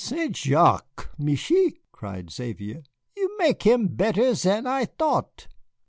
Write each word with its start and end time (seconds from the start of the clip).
"Saint 0.03 0.35
Jacques, 0.35 1.11
Michié," 1.19 1.73
cried 1.91 2.31
Xavier, 2.31 2.81
"you 3.15 3.37
mek 3.37 3.61
him 3.61 3.87
better 3.87 4.33
zan 4.33 4.65
I 4.65 4.85
thought." 4.85 5.45